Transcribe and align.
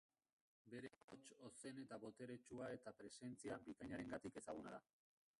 Bere 0.73 0.89
ahots 1.01 1.33
ozen 1.47 1.81
eta 1.83 1.99
boteretsua 2.05 2.69
eta 2.77 2.93
presentzia 3.01 3.59
bikainarengatik 3.67 4.41
ezaguna 4.41 4.73
da. 4.77 4.81